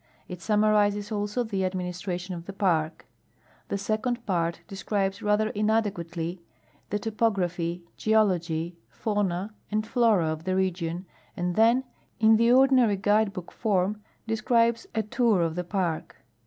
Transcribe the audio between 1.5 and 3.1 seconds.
administration of the park.